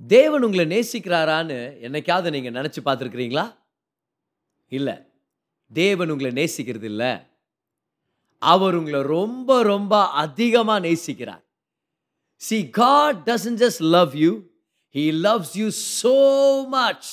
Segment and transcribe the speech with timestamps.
[0.00, 3.56] தேவன் உங்களை நேசிக்கிறாரான்னு என்னைக்காவது நீங்கள் நினச்சி பார்த்துருக்கிறீங்களா?
[4.68, 4.96] இல்லை.
[5.72, 7.12] தேவன் உங்களை நேசிக்கிறது இல்லை.
[8.38, 11.42] அவர் உங்களை ரொம்ப ரொம்ப அதிகமாக நேசிக்கிறார்.
[12.36, 14.32] See God doesn't just love you
[14.94, 15.68] he loves you
[16.02, 16.16] so
[16.68, 17.08] much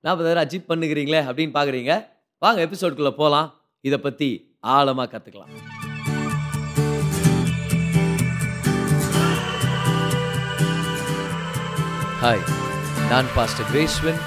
[0.00, 1.92] நான் பதில் அஜித் பண்ணுகிறீங்களே அப்படின்னு பார்க்குறீங்க.
[2.38, 3.48] வாங்க எபிசோடுக்குள்ளே போகலாம்
[3.80, 4.28] இதை பற்றி
[4.60, 5.83] ஆழமாக கற்றுக்கலாம்
[12.24, 12.48] ஹாய்
[13.08, 14.20] நான் பாஸ்டர் கிரேஸ்வன்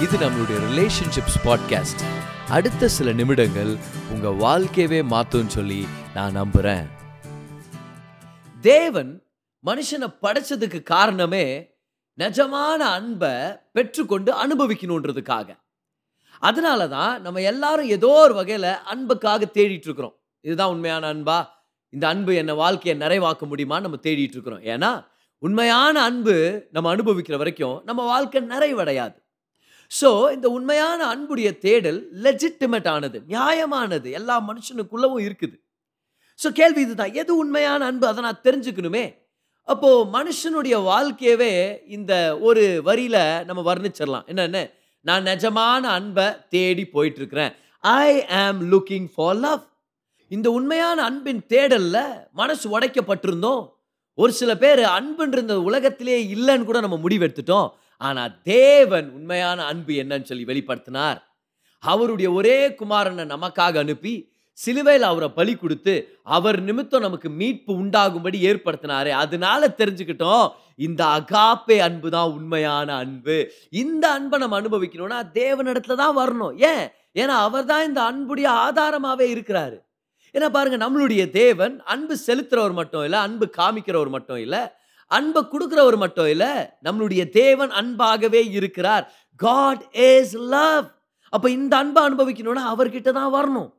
[0.00, 2.00] இது நம்மளுடைய ரிலேஷன்ஷிப்ஸ் பாட்காஸ்ட்
[2.48, 3.76] அடுத்த சில நிமிடங்கள்
[4.10, 6.88] உங்கள் வாழ்க்கையவே மாற்றும்னு சொல்லி நான் நம்புகிறேன்
[8.60, 9.22] தேவன்
[9.64, 11.74] மனுஷனை படைச்சதுக்கு காரணமே
[12.18, 13.30] நிஜமான அன்பை
[13.72, 15.58] பெற்றுக்கொண்டு அனுபவிக்கணுன்றதுக்காக.
[16.38, 21.48] அதனால தான் நம்ம எல்லாரும் ஏதோ ஒரு வகையில் அன்புக்காக தேடிட்டு இருக்கிறோம் இதுதான் உண்மையான அன்பா?
[21.88, 27.82] இந்த அன்பு என்ன வாழ்க்கையை நிறைவாக்க முடியுமான்னு நம்ம தேடிட்டு இருக்கிறோம் ஏன்னா உண்மையான அன்பு நம்ம அனுபவிக்கிற வரைக்கும்
[27.84, 29.16] நம்ம வாழ்க்கை நிறைவடையாது.
[30.00, 34.10] ஸோ இந்த உண்மையான அன்புடைய தேடல் லெஜிட்டிமேட் ஆனது நியாயமானது.
[34.10, 35.56] எல்லா மனுஷனுக்குள்ளவும் இருக்குது.
[36.42, 37.12] ஸோ கேள்வி இதுதான்.
[37.12, 38.06] எது உண்மையான அன்பு?
[38.06, 39.14] அதை நான் தெரிஞ்சுக்கணுமே.
[39.64, 44.26] அப்போது மனுஷனுடைய வாழ்க்கையவே இந்த ஒரு வரியில் நம்ம வர்ணிச்சிடலாம்.
[44.26, 47.52] என்னென்னு நான் நிஜமான அன்பை தேடி போயிட்டுருக்குறேன்.
[47.80, 49.64] ஐ ஆம் லுக்கிங் ஃபார் லவ்
[50.28, 53.77] இந்த உண்மையான அன்பின் தேடலில் மனசு உடைக்கப்பட்டிருந்தோம்.
[54.18, 57.68] ஒரு சில பேர் அன்புன்ற உலகத்திலே இல்லைன்னு கூட நம்ம முடிவெடுத்துட்டோம்.
[57.96, 61.18] ஆனால் தேவன் உண்மையான அன்பு என்னன்னு சொல்லி வெளிப்படுத்தினார்.
[61.78, 69.10] அவருடைய ஒரே குமாரனை நமக்காக அனுப்பி சிலுவையில் அவரை பலி கொடுத்து அவர் நிமித்தம் நமக்கு மீட்பு உண்டாகும்படி ஏற்படுத்தினாரு.
[69.10, 70.46] அதனால தெரிஞ்சுக்கிட்டோம்
[70.76, 73.36] இந்த அகாப்பே அன்பு தான் உண்மையான அன்பு.
[73.70, 76.56] இந்த அன்பை நம்ம அனுபவிக்கணும்னா தேவனிடத்துல தான் வரணும்.
[76.72, 76.86] ஏன்?
[77.14, 79.78] ஏன்னா அவர் தான் இந்த அன்புடைய ஆதாரமாகவே இருக்கிறாரு.
[80.34, 84.62] ஏன்னா பாருங்க நம்மளுடைய தேவன் அன்பு செலுத்துறவர் மட்டும் இல்லை அன்பு காமிக்கிறவர் மட்டும் இல்லை
[85.06, 86.52] அன்பை கொடுக்குறவர் மட்டும் இல்லை
[86.86, 89.04] நம்மளுடைய தேவன் அன்பாகவே இருக்கிறார்.
[89.36, 90.86] காட் இஸ் லவ்
[91.32, 93.70] அப்போ இந்த அன்பை அனுபவிக்கணும்னா அவர்கிட்ட தான் வரணும்.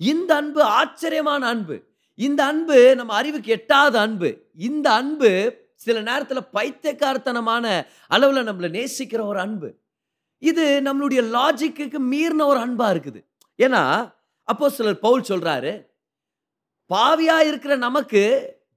[0.00, 1.76] இந்த அன்பு ஆச்சரியமான அன்பு.
[2.14, 4.30] இந்த அன்பு நம்ம அறிவுக்கு எட்டாத அன்பு.
[4.68, 5.30] இந்த அன்பு
[5.84, 7.64] சில நேரத்தில் பைத்தியக்காரத்தனமான
[8.14, 9.68] அளவில் நம்மளை நேசிக்கிற ஒரு அன்பு.
[10.38, 13.20] இது நம்மளுடைய லாஜிக்கு மீறின ஒரு அன்பாக இருக்குது.
[13.58, 13.82] ஏன்னா
[14.48, 15.72] அப்போ சிலர் பவுல் சொல்கிறாரு
[16.94, 18.22] பாவியா இருக்கிற நமக்கு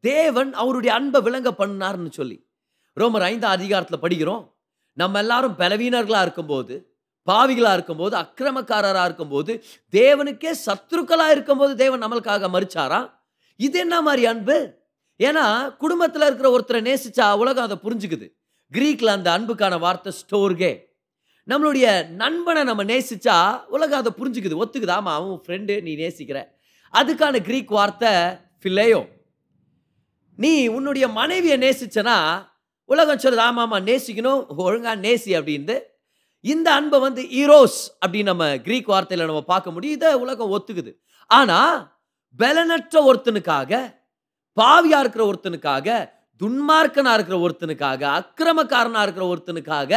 [0.01, 2.47] தேவன் அவருடைய அன்பை விளங்க பண்ணார்னு சொல்லி.
[2.99, 4.51] ரோமர் ஐந்தாம் அதிகாரத்தில் படிக்கிறோம்.
[4.93, 6.95] நம்ம எல்லாரும் பலவீனர்களாக இருக்கும்போது
[7.31, 13.11] பாவிகளாக இருக்கும்போது அக்கிரமக்காரராக இருக்கும்போது தேவனுக்கே சத்ருக்களாக இருக்கும்போது தேவன் நம்மளுக்காக மறிச்சாராம்
[13.55, 14.79] இது என்ன மாதிரி அன்பு?
[15.19, 18.27] ஏன்னா குடும்பத்தில் இருக்கிற ஒருத்தரை நேசிச்சா உலகம் அதை புரிஞ்சுக்குது.
[18.71, 20.71] கிரீக்கில் அந்த அன்புக்கான வார்த்தை ஸ்டோர்கே.
[21.47, 24.61] நம்மளுடைய நண்பனை நம்ம நேசிச்சா உலகம் அதை புரிஞ்சுக்குது.
[24.63, 24.89] ஒத்துக்குது.
[24.89, 26.47] ஆமாம் அவன் ஃப்ரெண்டு நீ நேசிக்கிற.
[26.93, 28.13] அதுக்கான கிரீக் வார்த்தை
[28.61, 29.01] ஃபில்லேயோ
[30.39, 32.17] நீ உன்னுடைய மனைவியை நேசிச்சனா?
[32.89, 35.75] உலகம் சொல்லுது ஆமாம் ஆமாம் நேசிக்கணும் ஒழுங்காக நேசி அப்படின்னு
[36.45, 39.95] இந்த அன்பை வந்து ஈரோஸ் அப்படின்னு நம்ம கிரீக் வார்த்தையில் நம்ம பார்க்க முடியும்.
[39.95, 40.91] இதை உலகம் ஒத்துக்குது.
[41.29, 41.75] ஆனால்
[42.39, 43.71] பலனற்ற ஒருத்தனுக்காக
[44.57, 45.87] பாவியாக இருக்கிற ஒருத்தனுக்காக
[46.41, 49.91] துன்மார்க்கனாக இருக்கிற ஒருத்தனுக்காக அக்கிரமக்காரனாக இருக்கிற ஒருத்தனுக்காக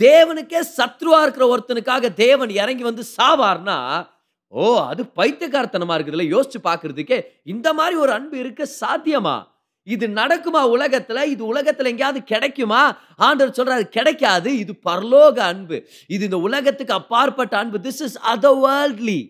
[0.00, 3.78] தேவனுக்கே சத்ருவாக இருக்கிற ஒருத்தனுக்காக தேவன் இறங்கி வந்து சாவார்னா
[4.56, 6.26] ஓ அது பைத்தியக்காரத்தனமா இருக்குதுல்ல?
[6.34, 9.36] யோசிச்சு பார்க்குறதுக்கே இந்த மாதிரி ஒரு அன்பு இருக்க சாத்தியமா?
[9.82, 11.22] இது நடக்குமா உலகத்துல?
[11.24, 12.96] இது உலகத்துல எங்கேயாவது கிடைக்குமா?
[13.16, 14.58] ஆண்டவர் சொல்றாரு கிடைக்காது.
[14.58, 15.88] இது பரலோக அன்பு.
[16.06, 17.78] இது இந்த உலகத்துக்கு அப்பாற்பட்ட அன்பு.
[17.78, 19.20] This is other worldly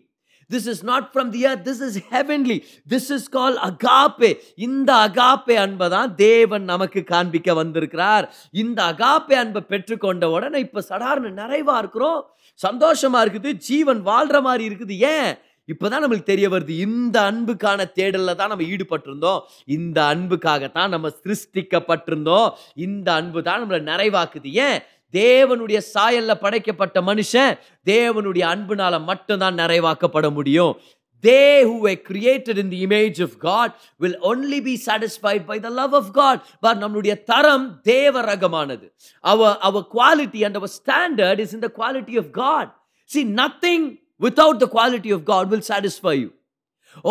[0.50, 1.62] this is not from the earth.
[1.68, 2.58] This is heavenly
[2.88, 8.34] this is call agape இந்த அகாப்பே அன்பை தான் தேவன் நமக்கு காண்பிக்க வந்திருக்கிறார்.
[8.50, 12.22] இந்த அகாப்பே அன்பை பெற்றுக்கொண்ட உடனே இப்போ சடார்னு நிறைவா இருக்கிறோம்.
[12.62, 14.96] சந்தோஷமா இருக்குது ஜீவன் வாழ்ற மாதிரி இருக்குது.
[14.96, 15.34] ஏன்?
[15.72, 19.40] இப்பதான் நம்மளுக்கு தெரிய வருது இந்த அன்புக்கான தேடலில் தான் நம்ம ஈடுபட்டிருந்தோம்.
[19.64, 22.50] இந்த அன்புக்காகத்தான் நம்ம சிருஷ்டிக்கப்பட்டிருந்தோம்.
[22.74, 24.50] இந்த அன்பு தான் நம்மளை நிறைவாக்குது.
[24.50, 24.80] ஏன்?
[25.12, 30.80] தேவனுடைய சாயல்ல படைக்கப்பட்ட மனுஷன் தேவனுடைய அன்புனால மட்டும்தான் நிறைவாக்கப்பட முடியும்.
[31.23, 35.69] they who were created in the image of God will only be satisfied by the
[35.69, 38.87] love of God but நம்மளுடைய தரம் தேவ ரகமானது
[39.31, 42.67] our our quality and our standard is in the quality of God
[43.13, 43.83] see nothing
[44.25, 46.29] without the quality of God will satisfy you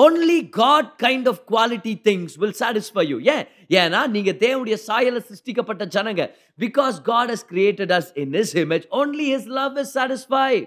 [0.04, 3.44] only God kind of quality things will satisfy you ஏன்
[3.78, 6.24] ஏன்னா நீங்க தேவனுடைய சாயல சிருஷ்டிக்கப்பட்ட ஜனங்க
[6.64, 10.66] because God has created us in his image only his love is satisfied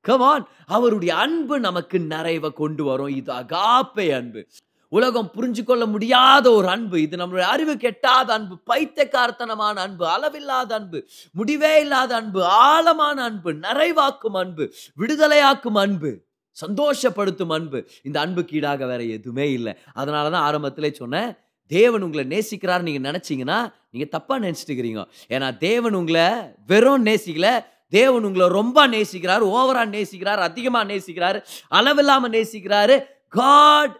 [0.00, 3.08] come on அவருடைய அன்பு நமக்கு நிறைவை கொண்டு வரும்.
[3.08, 4.46] இது அகாப்பை அன்பு.
[4.88, 7.02] உலகம் புரிஞ்சு கொள்ள முடியாத ஒரு அன்பு.
[7.02, 8.58] இது நம்மளுடைய அறிவு கெட்டாத அன்பு.
[8.70, 10.06] பைத்தியக்காரத்தனமான அன்பு.
[10.06, 11.06] அளவில்லாத அன்பு.
[11.32, 12.44] முடிவே இல்லாத அன்பு.
[12.44, 13.54] ஆழமான அன்பு.
[13.54, 14.72] நிறைவாக்கும் அன்பு.
[14.98, 16.22] விடுதலையாக்கும் அன்பு.
[16.66, 17.88] சந்தோஷப்படுத்தும் அன்பு.
[18.02, 19.74] இந்த அன்புக்கு ஈடாக வேற எதுவுமே இல்லை.
[19.92, 21.34] அதனால தான் ஆரம்பத்திலே சொன்னேன்
[21.66, 25.04] தேவன் உங்களை நேசிக்கிறார் நீங்க நினைச்சீங்கன்னா நீங்க தப்பா நினைச்சிட்டு இருக்கிறீங்க.
[25.28, 26.22] ஏன்னா தேவன் உங்களை
[26.66, 27.64] வெறும் நேசிக்கல
[27.96, 31.38] தேவன் உங்களை ரொம்ப நேசிக்கிறார் ஓவரா நேசிக்கிறார் அதிகமா நேசிக்கிறார்
[31.78, 32.96] அளவில்லாம நேசிக்கிறாரு.
[33.38, 33.96] God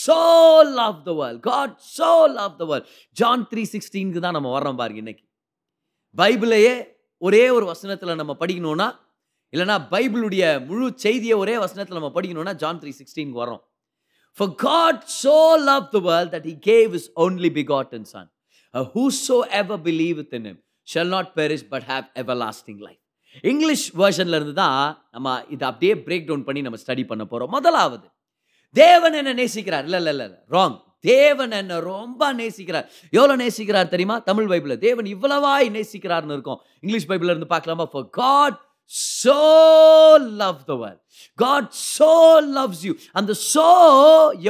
[0.00, 0.22] so
[0.78, 1.38] love the world.
[1.48, 2.88] God so love the world
[3.20, 5.24] John three சிக்ஸ்டீனுக்கு தான் நம்ம வர்றோம் பாருங்க இன்னைக்கு.
[6.20, 6.74] பைபிளையே
[7.26, 8.88] ஒரே ஒரு வசனத்தில் நம்ம படிக்கணும்னா
[9.54, 13.62] இல்லைன்னா பைபிளுடைய முழு செய்தியை ஒரே வசனத்தில் நம்ம படிக்கணும்னா ஜான் த்ரீ சிக்ஸ்டீனுக்கு வரோம்
[14.38, 15.34] For God so
[15.68, 18.26] loved the world that he gave his only begotten Son.
[18.74, 20.56] Uh, whosoever believeth in him
[20.92, 23.01] shall not perish but have everlasting life.
[23.50, 24.80] English வேர்ஷன்ல இருந்து தான்
[25.14, 27.52] நம்ம இதை அப்படியே பிரேக் டவுன் பண்ணி நம்ம ஸ்டடி பண்ண போறோம்.
[27.56, 28.06] முதலாவது
[28.74, 29.84] தேவன் என்ன நேசிக்கிறார்.
[29.88, 30.26] இல்ல இல்லை இல்லை
[30.56, 32.86] ராங் தேவன் என்ன ரொம்ப நேசிக்கிறார்.
[33.16, 34.18] எவ்வளவு நேசிக்கிறார் தெரியுமா?
[34.18, 34.82] தமிழ் பைபிளில்.
[34.88, 36.60] தேவன் இவ்வளவாய் நேசிக்கிறார்னு இருக்கும்.
[36.80, 37.86] இங்கிலீஷ் பைபிளில் இருந்து பார்க்கலாமா?
[37.94, 38.58] For God
[39.22, 39.40] so
[40.42, 41.00] love the world
[41.38, 42.14] God so
[42.56, 43.66] loves you அந்த ஸோ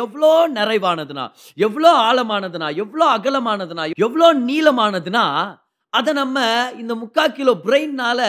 [0.02, 1.24] எவ்வளோ நிறைவானதுனா
[1.56, 5.24] எவ்வளோ ஆழமானதுனா எவ்வளோ அகலமானதுனா எவ்வளோ நீளமானதுனா
[5.92, 6.38] அதை நம்ம
[6.80, 8.20] இந்த முக்கா கிலோ பிரெயின்னால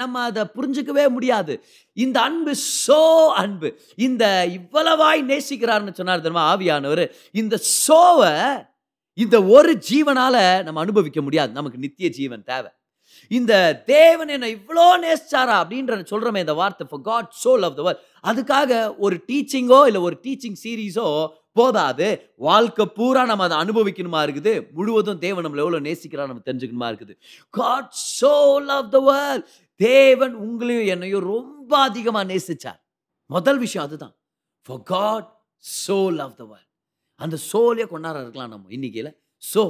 [0.00, 1.54] நம்ம அதை புரிஞ்சுக்கவே முடியாது.
[1.96, 2.52] இந்த அன்பு
[2.86, 3.02] சோ
[3.42, 3.68] அன்பு.
[4.06, 4.24] இந்த
[4.58, 7.04] இவ்வளவாய் நேசிக்கிறார்னு சொன்னார் தெரியுமா ஆவியானவர்?
[7.40, 7.54] இந்த
[7.84, 8.34] சோவை
[9.18, 10.36] இந்த ஒரு ஜீவனால
[10.66, 11.50] நம்ம அனுபவிக்க முடியாது.
[11.52, 12.70] நமக்கு நித்திய ஜீவன் தேவை.
[13.30, 13.52] இந்த
[13.86, 18.70] தேவன் என்ன இவ்வளோ நேசிச்சாரா அப்படின்ற சொல்கிறோமே இந்த வார்த்தை for God so love of the world அதுக்காக
[18.98, 21.06] ஒரு டீச்சிங்கோ இல்லை ஒரு டீச்சிங் சீரீஸோ
[21.58, 22.08] போதாது.
[22.48, 24.52] வாழ்க்கை பூரா நம்ம அதை அனுபவிக்கணுமா இருக்குது?
[24.76, 27.14] முழுவதும் தேவன் நம்மளை எவ்வளோ நேசிக்கிறான் நம்ம தெரிஞ்சுக்கணுமா இருக்குது?
[27.58, 28.34] God so
[28.70, 29.46] loved the world
[29.80, 32.80] தேவன் உங்களையும் என்னையும் ரொம்ப அதிகமாக நேசிச்சார்.
[33.30, 34.14] முதல் விஷயம் அதுதான்.
[34.66, 35.28] For God
[35.62, 36.68] so loved the world
[37.20, 39.08] அந்த சோலே கொண்டாட இருக்கலாம் நம்ம இன்னைக்கில
[39.42, 39.64] so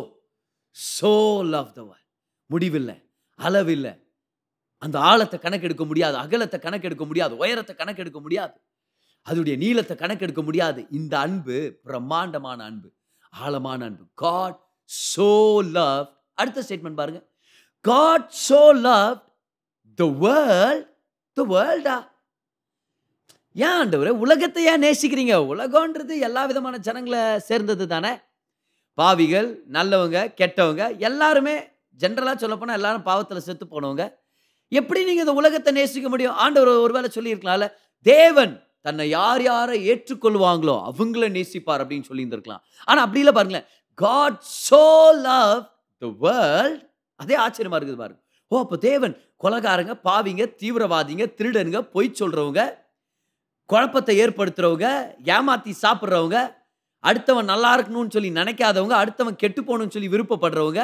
[0.96, 1.14] so
[1.54, 2.08] love the world
[2.50, 2.96] முடிவில்லை
[3.38, 3.92] அளவில்லை.
[4.84, 8.54] அந்த ஆழத்தை கணக்கெடுக்க முடியாது அகலத்தை கணக்கெடுக்க முடியாது உயரத்தை கணக்கெடுக்க முடியாது.
[9.26, 10.81] அதோடைய நீளத்தை கணக்கெடுக்க முடியாது.
[10.99, 11.56] இந்த அன்பு
[11.88, 12.88] பிரம்மாண்டமான அன்பு
[13.43, 14.05] ஆழமான அன்பு.
[14.22, 14.61] காட்
[15.11, 15.32] சோ
[15.78, 16.06] லவ்
[16.40, 17.20] அடுத்த ஸ்டேட்மெண்ட் பாருங்க.
[17.84, 19.19] God so love
[19.99, 20.88] the world
[21.37, 21.99] the வேர்ல்டா
[23.56, 25.37] ஏன் ஆண்டவரே உலகத்தை ஏன் நேசிக்கிறீங்க?
[25.52, 28.12] உலகம்ன்றது எல்லா விதமான ஜனங்களை சேர்ந்தது தானே?
[28.99, 31.55] பாவிகள் நல்லவங்க கெட்டவங்க எல்லாருமே
[32.00, 34.05] ஜென்ரலாக சொல்லப்போனால் எல்லாரும் பாவத்தில் செத்து போனவங்க.
[34.73, 36.37] எப்படி நீங்கள் இந்த உலகத்தை நேசிக்க முடியும்?
[36.44, 37.69] ஆண்டவர் ஒருவேளை சொல்லியிருக்கலாம்ல
[38.06, 38.52] தேவன்
[38.86, 42.62] தன்னை யார் யாரை ஏற்றுக்கொள்வாங்களோ அவங்கள நேசிப்பார் அப்படின்னு சொல்லியிருந்திருக்கலாம்.
[42.88, 43.66] ஆனால் அப்படி இல்லை பாருங்களேன்.
[43.98, 44.84] God so
[45.26, 45.58] love
[46.02, 46.82] the world
[47.20, 48.20] அதே ஆச்சரியமாக இருக்குது பாருங்க.
[48.50, 52.62] ஓ அப்போ தேவன் கொலகாரங்க பாவிங்க தீவிரவாதிங்க திருடனுங்க பொய் சொல்கிறவங்க
[53.70, 54.88] குழப்பத்தை ஏற்படுத்துறவங்க
[55.34, 56.38] ஏமாத்தி சாப்பிட்றவங்க
[57.04, 60.82] அடுத்தவன் நல்லா இருக்கணும்னு சொல்லி நினைக்காதவங்க அடுத்தவன் கெட்டு போகணும்னு சொல்லி விருப்பப்படுறவங்க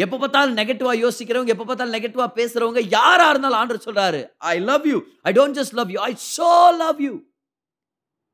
[0.00, 4.20] எப்போ பார்த்தாலும் நெகட்டிவாக யோசிக்கிறவங்க எப்போ பார்த்தாலும் நெகட்டிவாக பேசுகிறவங்க யாராக இருந்தாலும் ஆண்டர் சொல்கிறாரு
[4.50, 7.14] I love you I don't just love you I show love you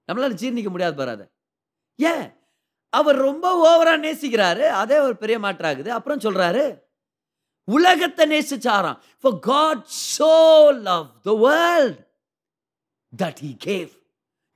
[0.08, 1.22] நம்மளால் ஜீர்ணிக்க முடியாது பாராத
[1.98, 2.26] ஏன்?
[2.92, 6.64] அவர் ரொம்ப ஓவராக நேசிக்கிறாரு அதே ஒரு பெரிய மாற்றாகுது அப்புறம் சொல்கிறாரு
[7.68, 8.98] உலகத்தை நேசிச்சாராம்.
[9.20, 10.34] For God so
[10.88, 11.98] love the world
[13.12, 13.90] that he gave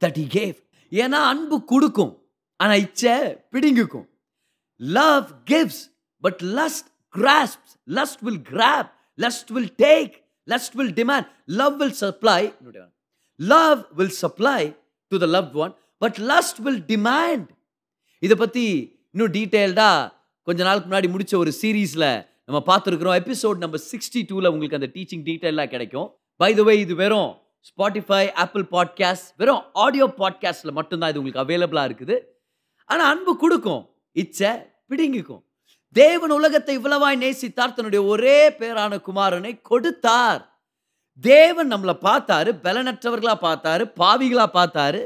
[0.03, 0.57] that he gave
[0.93, 2.15] ஏன்னா அன்பு கொடுக்கும்
[2.61, 3.17] ஆனால் இச்சை
[3.53, 4.07] பிடுங்கிக்கும்.
[4.81, 5.83] Love gives
[6.23, 7.71] but lust grasps.
[7.99, 8.87] Lust will grab.
[9.19, 10.15] Lust will take.
[10.47, 11.27] Lust will demand.
[11.61, 12.53] Love will supply.
[13.41, 14.75] Love will supply
[15.13, 17.49] to the loved one but lust will demand
[18.19, 18.65] இதை பற்றி
[19.13, 20.11] இன்னும் டீட்டெயில்டாக
[20.49, 22.07] கொஞ்ச நாளுக்கு முன்னாடி முடிச்ச ஒரு சீரீஸில்
[22.47, 23.17] நம்ம பார்த்துருக்குறோம்.
[23.23, 26.09] எபிசோட் நம்பர் சிக்ஸ்டி டூவில் உங்களுக்கு அந்த டீச்சிங் டீட்டெயிலாக கிடைக்கும்.
[26.37, 27.31] பை த வே இது வெறும்
[27.69, 32.17] ஸ்பாட்டிஃபை ஆப்பிள் பாட்காஸ்ட் வெறும் ஆடியோ பாட்காஸ்ட்டில் மட்டும்தான் இது உங்களுக்கு அவைலபிளாக இருக்குது.
[32.91, 33.83] ஆனால் அன்பு கொடுக்கும்.
[34.23, 34.53] இச்சை
[34.91, 35.43] பிடுங்கிக்கும்.
[35.93, 37.75] தேவன் உலகத்தை இவ்வளவாய் நேசித்தார்.
[37.75, 40.63] தன்னுடைய ஒரே பேரான குமாரனை கொடுத்தார்.
[41.21, 45.01] தேவன் நம்மளை பார்த்தாரு பலனற்றவர்களா பார்த்தாரு பாவிகளா பார்த்தாரு.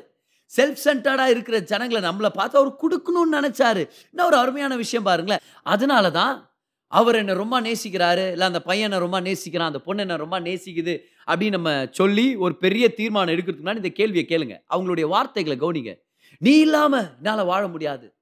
[0.56, 3.88] செல்ஃப் சென்டர்டாக இருக்கிற ஜனங்களை நம்மளை பார்த்து அவர் கொடுக்கணும்னு நினச்சாரு.
[4.10, 5.40] இன்னும் ஒரு அருமையான விஷயம் பாருங்களேன்.
[5.62, 6.50] அதனால தான்
[6.86, 8.30] அவர் என்னை ரொம்ப நேசிக்கிறாரு.
[8.30, 12.94] இல்லை அந்த பையனை ரொம்ப நேசிக்கிறான் அந்த பொண்ணு என்ன ரொம்ப நேசிக்குது அப்படின்னு நம்ம சொல்லி ஒரு பெரிய
[12.94, 14.56] தீர்மானம் எடுக்கிறதுக்கு முன்னாடி இந்த கேள்வியை கேளுங்க.
[14.74, 15.94] அவங்களுடைய வார்த்தைகளை கவனிங்க.
[16.38, 18.14] நீ இல்லாமல் என்னால் வாழ முடியாது.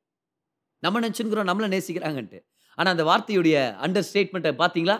[0.78, 2.40] நம்ம நினச்சுக்கிறோம் நம்மளை நேசிக்கிறாங்கன்ட்டு.
[2.78, 4.96] ஆனால் அந்த வார்த்தையுடைய அண்டர் ஸ்டேட்மெண்ட்டை பார்த்தீங்களா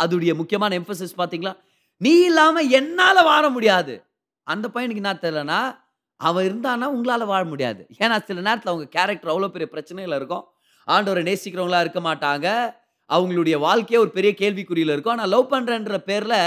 [0.00, 1.52] அதுடைய முக்கியமான எம்பசஸ் பார்த்தீங்களா
[2.00, 3.94] நீ இல்லாமல் என்னால் வாழ முடியாது.
[4.46, 5.60] அந்த பையனுக்கு என்ன தெரியலனா
[6.20, 7.82] அவன் இருந்தானா உங்களால் வாழ முடியாது.
[8.02, 10.44] ஏன்னா சில நேரத்தில் அவங்க கேரக்டர் அவ்வளோ பெரிய பிரச்சனைகள் இருக்கும்.
[10.88, 12.46] ஆண்டவரை நேசிக்கிறவங்களா இருக்க மாட்டாங்க.
[13.10, 15.14] அவங்களுடைய வாழ்க்கையே ஒரு பெரிய கேள்விக்குறியில் இருக்கும்.
[15.16, 16.40] ஆனால் லவ் பண்ணுறன்ற பேரில்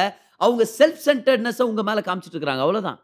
[0.45, 2.99] அவங்க செல்ஃப் சென்டர்ட்னஸை உங்கள் மேலே காமிச்சிட்டு இருக்கிறாங்க அவ்வளோதான்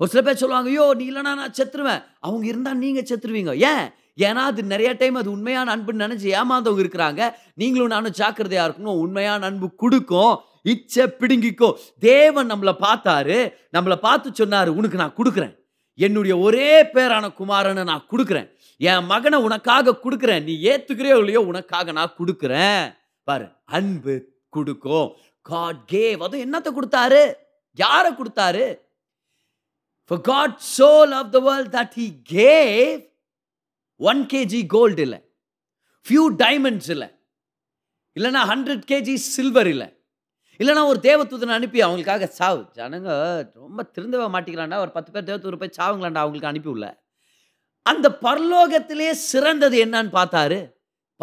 [0.00, 2.02] ஒரு சில பேர் சொல்லுவாங்க ஐயோ நீ இல்லைனா நான் செத்துருவேன்.
[2.26, 3.52] அவங்க இருந்தால் நீங்கள் செத்துருவீங்க.
[3.70, 3.86] ஏன்?
[4.26, 7.22] ஏன்னா அது நிறைய டைம் அது உண்மையான அன்புன்னு நினைச்சு ஏமாந்தவங்க இருக்கிறாங்க.
[7.54, 9.00] நீங்களும் நானும் ஜாக்கிரதையா இருக்கணும்.
[9.04, 10.34] உண்மையான அன்பு கொடுக்கும்.
[10.62, 13.38] இச்சை பிடுங்கிக்கோ தேவன் நம்மளை பார்த்தாரு.
[13.76, 15.54] நம்மளை பார்த்து சொன்னாரு உனக்கு நான் கொடுக்குறேன்.
[15.94, 18.48] என்னுடைய ஒரே பேரான குமாரனை நான் கொடுக்குறேன்.
[18.76, 20.42] என் மகனை உனக்காக கொடுக்குறேன்.
[20.42, 22.84] நீ ஏத்துக்கிறியோ இல்லையோ உனக்காக நான் கொடுக்குறேன்.
[23.24, 24.14] பாரு அன்பு
[24.48, 25.08] கொடுக்கும்.
[25.40, 27.22] காட் கேவ் அதுவும் என்னத்தை கொடுத்தாரு?
[27.74, 28.66] யாரை கொடுத்தாரு?
[30.10, 32.06] For God so loved the world that he
[32.38, 33.00] gave
[33.98, 35.32] one KG gold இல்லை.
[36.08, 37.08] ஃபியூ டைமண்ட்ஸ் இல்லை.
[38.20, 40.02] இல்லைன்னா ஹண்ட்ரட் கேஜி சில்வர் இல்லை.
[40.58, 42.60] இல்லைனா ஒரு தேவத்தூதனை அனுப்பி அவங்களுக்காக சாவு.
[42.74, 47.02] ஜனங்க ரொம்ப திருந்தவே மாட்டிக்கலாண்டா ஒரு பத்து பேர் தேவத்தூர் போய் சாவுங்களாண்டா அவங்களுக்கு அனுப்பி உள்ள.
[47.82, 50.72] அந்த பரலோகத்திலே சிறந்தது என்னன்னு பார்த்தாரு.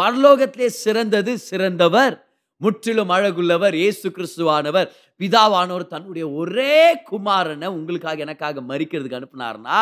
[0.01, 2.24] பரலோகத்திலே சிறந்தது சிறந்தவர்
[2.61, 4.87] முற்றிலும் அழகுள்ளவர் இயேசு கிறிஸ்துவானவர்.
[5.21, 6.77] பிதாவானவர் தன்னுடைய ஒரே
[7.11, 9.79] குமாரனை உங்களுக்காக எனக்காக மறிக்கிறதுக்கு அனுப்புனார்னா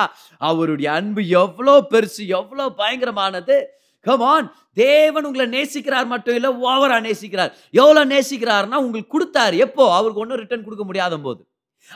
[0.50, 3.58] அவருடைய அன்பு எவ்வளோ பெருசு எவ்வளோ பயங்கரமானது.
[4.06, 7.52] கமான் தேவன் உங்களை நேசிக்கிறார் மட்டும் இல்லை ஓவரா நேசிக்கிறார்.
[7.82, 9.56] எவ்வளோ நேசிக்கிறார்னா உங்களுக்கு கொடுத்தாரு.
[9.66, 9.84] எப்போ?
[9.98, 11.42] அவருக்கு ஒன்றும் ரிட்டர்ன் கொடுக்க முடியாத போது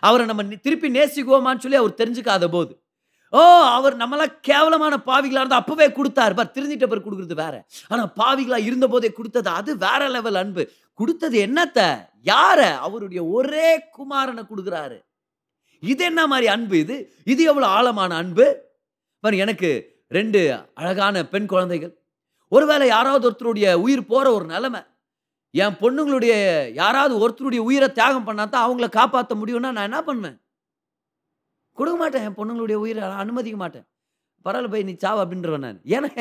[0.07, 2.71] அவரை நம்ம திருப்பி நேசிக்குவோமான்னு சொல்லி அவர் தெரிஞ்சுக்காத போது
[3.31, 3.39] ஓ
[3.77, 6.33] அவர் நம்மளாம் கேவலமான பாவிகளாக இருந்தால் அப்போவே கொடுத்தாரு.
[6.33, 7.55] பார் திருந்திட்ட பேர் கொடுக்குறது வேற.
[7.87, 10.69] ஆனால் பாவிகளாக இருந்த போதே கொடுத்தது அது வேற லெவல் அன்பு.
[10.93, 11.79] கொடுத்தது என்னத்த?
[12.23, 12.59] யார?
[12.85, 14.97] அவருடைய ஒரே குமாரனை கொடுக்குறாரு.
[15.79, 17.13] இது என்ன மாதிரி அன்பு இது?
[17.23, 18.47] இது எவ்வளோ ஆழமான அன்பு?
[19.19, 19.69] பாரு எனக்கு
[20.07, 20.39] ரெண்டு
[20.73, 21.93] அழகான பெண் குழந்தைகள்.
[22.47, 24.81] ஒருவேளை யாராவது ஒருத்தருடைய உயிர் போகிற ஒரு நிலமை.
[25.51, 26.33] என் பொண்ணுங்களுடைய
[26.73, 30.37] யாராவது ஒருத்தருடைய உயிரை தியாகம் பண்ணாதான் அவங்கள காப்பாற்ற முடியும்னா நான் என்ன பண்ணுவேன்?
[31.79, 32.25] கொடுக்க மாட்டேன்.
[32.27, 33.85] என் பொண்ணுங்களுடைய உயிரை நான் அனுமதிக்க மாட்டேன்.
[34.45, 35.81] பரவாயில்ல போய் நீ சாவு அப்படின்றவன் நான்.
[35.95, 36.11] ஏன்னா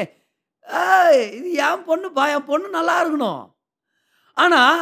[1.39, 3.43] இது என் பொண்ணுப்பா என் பொண்ணு நல்லா இருக்கணும்.
[4.45, 4.81] ஆனால்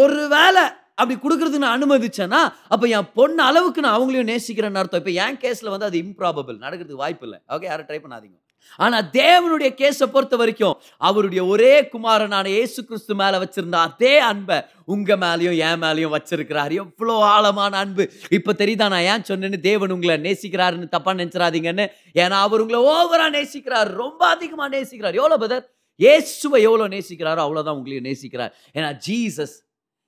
[0.00, 0.64] ஒரு வேளை
[1.00, 2.40] அப்படி கொடுக்கறதுக்கு நான் அனுமதிச்சேன்னா
[2.74, 5.02] அப்போ என் பொண்ணு அளவுக்கு நான் அவங்களையும் நேசிக்கிறேன்னு அர்த்தம்.
[5.02, 7.38] இப்போ என் கேஸில் வந்து அது இம்ப்ராபபிள் நடக்கிறதுக்கு வாய்ப்பு இல்லை.
[7.54, 8.38] ஓகே யாரும் ட்ரை பண்ணாதீங்க.
[8.76, 15.16] ஆனா தேவனுடைய கேஸை பொறுத்த வரைக்கும் அவருடைய ஒரே குமாரனான இயேசு கிறிஸ்து மேல வச்சிருந்த அதே அன்பை உங்க
[15.16, 16.72] மேலயும் என் மேலயும் வச்சிருக்கிறார்.
[16.72, 18.10] எவ்வளோ ஆழமான அன்பு.
[18.30, 19.60] இப்ப தெரியுதா நான் ஏன் சொன்னேன்னு?
[19.60, 21.86] தேவன் உங்களை நேசிக்கிறாருன்னு தப்பா நினைச்சிடாதீங்கன்னு.
[22.14, 23.88] ஏன்னா அவர் உங்களை ஓவரா நேசிக்கிறார்.
[24.02, 25.14] ரொம்ப அதிகமா நேசிக்கிறார்.
[25.14, 28.52] எவ்வளவு பதர் இயேசுவை எவ்வளவு நேசிக்கிறாரோ அவ்வளவுதான் உங்களையும் நேசிக்கிறார்.
[28.74, 29.54] ஏன்னா ஜீசஸ்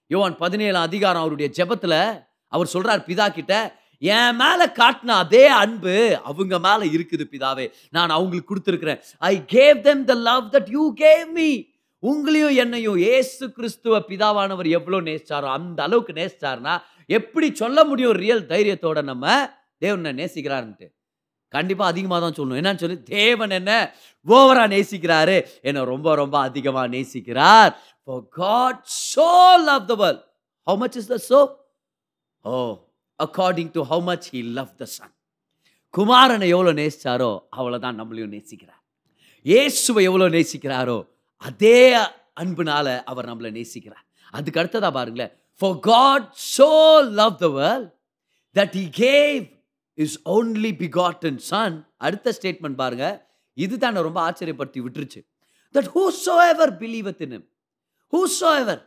[0.06, 6.58] யோவான் பதினேழாம் அதிகாரம் அவருடைய ஜெபத்துல அவர் சொல்றார் பிதா கிட்ட என் மேலே காட்டின அதே அன்பு அவங்க
[6.58, 7.66] மேலே இருக்குது பிதாவே.
[7.90, 9.00] நான் அவங்களுக்கு கொடுத்துருக்குறேன்.
[9.18, 11.50] I gave them the love that you gave me
[12.02, 16.74] உங்களையும் என்னையும் ஏசு கிறிஸ்துவ பிதாவானவர் எவ்வளோ நேசிச்சாரோ அந்த அளவுக்கு நேசிச்சாருன்னா
[17.06, 19.34] எப்படி சொல்ல முடியும் ரியல் தைரியத்தோட நம்ம
[19.78, 20.86] தேவனை நேசிக்கிறாருன்ட்டு?
[21.48, 22.60] கண்டிப்பாக அதிகமாக தான் சொல்லணும்.
[22.60, 23.72] என்னன்னு சொல்லி தேவன் என்ன
[24.26, 25.36] ஓவராக நேசிக்கிறாரு.
[25.62, 27.72] என்னை ரொம்ப ரொம்ப அதிகமாக நேசிக்கிறார்.
[28.30, 28.84] God
[29.16, 30.22] God love the world
[30.66, 31.40] how much is the so
[32.42, 32.52] oh
[33.24, 35.14] according to how much he love the son
[35.96, 38.82] குமாரனை எவ்வளோ நேசிச்சாரோ அவ்வளோதான் நம்மளையும் நேசிக்கிறார்.
[39.50, 40.98] இயேசுவை எவ்வளோ நேசிக்கிறாரோ
[41.48, 41.80] அதே
[42.42, 44.04] அன்புனால அவர் நம்மளை நேசிக்கிறார்.
[44.36, 45.32] அதுக்கு அடுத்ததா பாருங்களேன்.
[45.60, 46.22] For God
[46.54, 46.68] so
[47.20, 47.88] loved the world
[48.56, 49.40] that he gave
[49.98, 53.06] his only begotten son அடுத்த ஸ்டேட்மெண்ட் பாருங்க.
[53.64, 55.20] இது தான் ரொம்ப ஆச்சரியப்படுத்தி விட்டுருச்சு.
[55.74, 55.90] That
[56.26, 57.22] that ever believeth
[58.62, 58.82] whosoever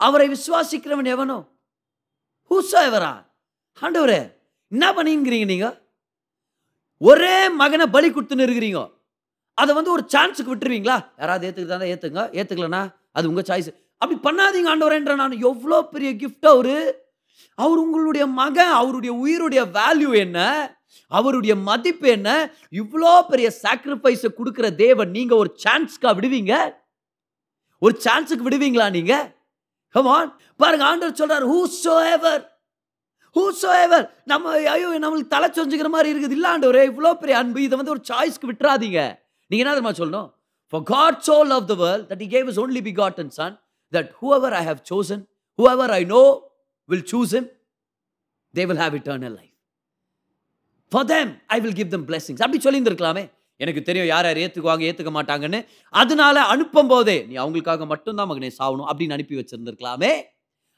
[0.00, 1.38] அவரை விசுவாசிக்கிறவன் எவனோ
[2.50, 3.12] whosoever-ஆ
[3.84, 4.20] ஆண்டவரே
[4.72, 5.76] என்ன பண்ணிங்கிறீங்க நீங்கள்
[7.00, 8.80] ஒரே மகனை பலி கொடுத்துன்னு இருக்கிறீங்க.
[9.58, 10.96] அதை வந்து ஒரு சான்ஸுக்கு விட்டுருவீங்களா?
[11.20, 12.82] யாராவது ஏத்துக்கிட்டா ஏற்றுங்க ஏற்றுக்கலனா
[13.16, 13.70] அது உங்கள் சாய்ஸ்
[14.00, 16.76] அப்படி பண்ணாதீங்க ஆண்டவரேன்ற நான் எவ்வளோ பெரிய கிஃப்ட் அவர்?
[17.58, 20.38] அவர் உங்களுடைய மகன் அவருடைய உயிருடைய வேல்யூ என்ன?
[21.18, 22.30] அவருடைய மதிப்பு என்ன?
[22.80, 26.54] இவ்வளோ பெரிய சாக்ரிஃபைஸை கொடுக்குற தேவன் நீங்கள் ஒரு சான்ஸ்க்காக விடுவீங்க?
[27.82, 29.26] ஒரு சான்ஸுக்கு விடுவீங்களா நீங்கள்
[29.94, 32.42] கமான் பாருங்க ஆண்டர் சொல்றார் whosoever
[33.36, 37.62] whosoever நம்ம ஐயோ நம்மளுக்கு தலை சொஞ்சுக்கிற மாதிரி இருக்குது இல்லை ஆண்டவரே இவ்வளோ பெரிய அன்பு
[37.62, 39.00] இதை வந்து ஒரு சாய்ஸ்க்கு விட்டுறாதீங்க
[39.50, 40.28] நீங்கள் என்ன தெரியுமா சொல்லணும்
[40.72, 42.82] for God so love the world that he gave his only
[43.24, 43.56] begotten son
[43.92, 45.22] that whoever I have chosen
[45.72, 46.22] whoever I know
[46.88, 47.48] will choose him
[48.54, 49.52] they will have eternal life
[50.92, 53.24] for them I will give them blessings அப்படி சொல்லியிருந்திருக்கலாமே
[53.60, 55.60] எனக்கு தெரியும் யார் யார் ஏற்றுக்குவாங்க ஏற்றுக்க மாட்டாங்கன்னு.
[56.02, 60.12] அதனால அனுப்பும் போதே நீ அவங்களுக்காக மட்டும்தான் மகனே சாகணும் அப்படின்னு அனுப்பி வச்சிருந்துருக்கலாமே.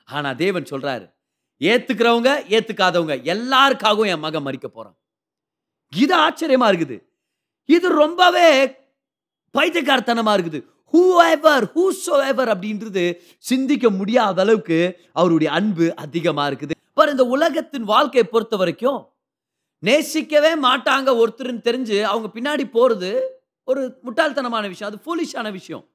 [0.08, 1.06] ஆனால் தேவன் சொல்கிறாரு
[1.60, 4.96] ஏற்றுக்கிறவங்க ஏற்றுக்காதவங்க எல்லாருக்காகவும் என் மகன் மறிக்க போகிறான்
[5.92, 6.96] இது ஆச்சரியமாக இருக்குது.
[7.76, 8.48] இது ரொம்பவே
[9.54, 10.58] பைத்தியக்காரத்தனமாக இருக்குது.
[10.92, 11.02] Who
[11.34, 13.04] ever whosoever அப்படின்றது
[13.50, 14.78] சிந்திக்க முடியாத அளவுக்கு
[15.20, 16.74] அவருடைய அன்பு அதிகமாக இருக்குது.
[16.98, 19.00] பாரு இந்த உலகத்தின் வாழ்க்கையை பொறுத்த வரைக்கும்
[19.82, 24.92] நேசிக்கவே மாட்டாங்க ஒருத்தருன்னு தெரிஞ்சு அவங்க பின்னாடி போகிறது ஒரு முட்டாள்தனமான விஷயம்.
[24.92, 25.88] அது ஃபூலிஷான விஷயம்.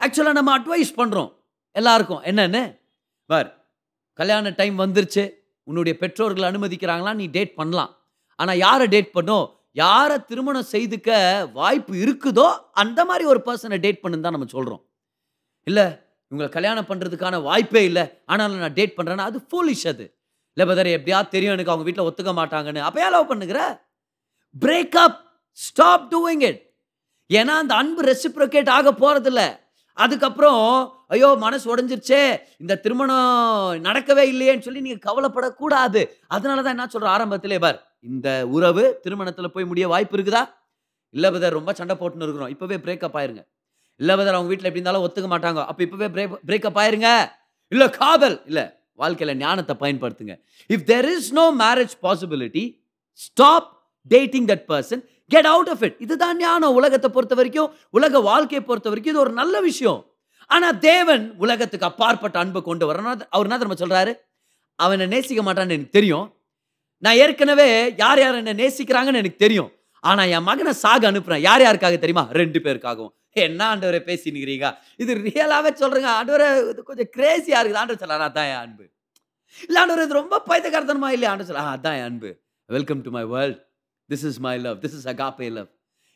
[0.00, 1.32] ஆக்சுவலாக நம்ம அட்வைஸ் பண்ணுறோம்
[1.72, 2.22] எல்லாருக்கும்.
[2.22, 2.78] என்னென்னு?
[3.26, 3.68] பார்
[4.12, 5.34] கல்யாண டைம் வந்துருச்சு.
[5.62, 7.14] உன்னுடைய பெற்றோர்கள் அனுமதிக்கிறாங்களா?
[7.14, 7.98] நீ டேட் பண்ணலாம்.
[8.36, 11.10] ஆனால் யாரை டேட் பண்ணும் யாரை திருமணம் செய்துக்க
[11.52, 12.58] வாய்ப்பு இருக்குதோ?
[12.72, 14.86] அந்த மாதிரி ஒரு பர்சனை டேட் பண்ணுன்னு தான் நம்ம சொல்கிறோம்
[15.62, 15.84] இல்லை
[16.30, 18.22] இவங்களை கல்யாணம் பண்ணுறதுக்கான வாய்ப்பே இல்லை.
[18.26, 20.19] ஆனாலும் நான் டேட் பண்ணுறேன்னா அது ஃபூலிஷ் அது.
[20.56, 22.86] இல்லை பதர் எப்படியாவது தெரியும் எனக்கு அவங்க வீட்டில் ஒத்துக்க மாட்டாங்கன்னு.
[22.86, 23.60] அப்போ ஏன் லவ் பண்ணுகிற?
[24.54, 25.18] பிரேக்கப்
[25.58, 26.60] ஸ்டாப் டூயிங் இட்
[27.30, 29.42] ஏன்னா அந்த அன்பு ரெசிப்ரோகேட் ஆக போகிறதில்ல
[30.02, 30.62] அதுக்கப்புறம்
[31.14, 32.20] ஐயோ மனசு உடஞ்சிருச்சே
[32.62, 36.00] இந்த திருமணம் நடக்கவே இல்லையேன்னு சொல்லி நீங்கள் கவலைப்படக்கூடாது.
[36.34, 37.78] அதனால தான் என்ன சொல்கிற ஆரம்பத்திலே பார்
[38.10, 40.42] இந்த உறவு திருமணத்தில் போய் முடிய வாய்ப்பு இருக்குதா?
[41.14, 42.52] இல்ல பதர் ரொம்ப சண்டை போட்டுன்னு இருக்கிறோம்.
[42.54, 43.42] இப்போவே பிரேக்கப் ஆயிருங்க.
[44.00, 45.62] இல்ல பதர் அவங்க வீட்டில் எப்படி இருந்தாலும் ஒத்துக்க மாட்டாங்க.
[45.70, 47.10] அப்போ இப்போவே பிரேக் பிரேக்கப் ஆயிருங்க.
[47.72, 48.38] இல்லை காதல்.
[48.50, 48.64] இல்லை
[49.02, 50.34] வாழ்க்கையில் ஞானத்தை பயன்படுத்துங்க.
[50.74, 52.64] If there is no marriage possibility
[53.26, 53.68] stop
[54.10, 55.02] dating that person
[55.34, 59.32] get out of it இதுதான் ஞானம் உலகத்தை பொறுத்த வரைக்கும் உலக வாழ்க்கையை பொறுத்த வரைக்கும் இது ஒரு
[59.40, 60.00] நல்ல விஷயம்.
[60.50, 64.12] ஆனால் தேவன் உலகத்துக்கு அப்பாற்பட்ட அன்பை கொண்டு வரணும் அவர் என்ன நம்ம சொல்கிறாரு
[64.84, 66.26] அவனை நேசிக்க மாட்டான்னு எனக்கு தெரியும்.
[67.04, 67.68] நான் ஏற்கனவே
[68.02, 69.70] யார் யார் என்னை நேசிக்கிறாங்கன்னு எனக்கு தெரியும்.
[70.04, 72.24] ஆனால் என் மகனை சாக அனுப்புகிறேன் யார் யாருக்காக தெரியுமா?
[72.40, 73.14] ரெண்டு பேருக்காகவும்.
[73.36, 74.68] என்ன ஆண்டவரை பேசினுக்கிறீங்க?
[75.02, 77.80] இது ரியலாகவே சொல்கிறேங்க ஆண்டவரை இது கொஞ்சம் கிரேசியா இருக்குது.
[77.82, 78.84] ஆண்டவர் சொல்லலாம் அதான் என் அன்பு.
[79.66, 81.30] இல்லை ஆண்டவர் இது ரொம்ப பைத்தகார்த்தனமா இல்லையா?
[81.32, 82.30] ஆண்டவர் சொல்லலாம் அதான் என் அன்பு.
[82.76, 83.60] Welcome to my world
[84.10, 85.70] this is my love this is agape love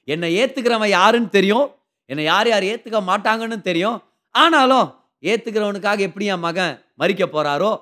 [0.09, 1.67] என்னை ஏற்றுக்கிறவன் யாருன்னு தெரியும்.
[2.11, 3.99] என்னை யார் யார் ஏற்றுக்க மாட்டாங்கன்னு தெரியும்.
[4.35, 4.89] ஆனாலும்
[5.31, 7.73] ஏற்றுக்கிறவனுக்காக எப்படி என் மகன் மறிக்க போகிறாரோ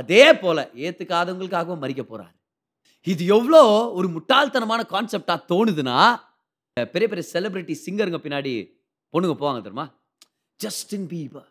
[0.00, 2.34] அதே போல் ஏற்றுக்காதவங்களுக்காகவும் மறிக்க போறாரு.
[3.06, 3.62] இது எவ்வளோ
[3.98, 5.96] ஒரு முட்டாள்தனமான கான்செப்டாக தோணுதுன்னா
[6.94, 8.52] பெரிய பெரிய செலிபிரிட்டி சிங்கருங்க பின்னாடி
[9.12, 9.86] பொண்ணுங்க போவாங்க தெரியுமா?
[10.60, 11.48] ஜஸ்டின் பீபர்